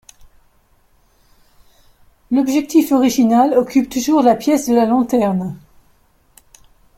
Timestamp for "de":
4.67-4.73